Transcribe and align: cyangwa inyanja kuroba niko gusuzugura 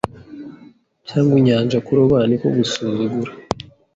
cyangwa 1.07 1.35
inyanja 1.41 1.77
kuroba 1.85 2.17
niko 2.27 2.47
gusuzugura 2.57 3.31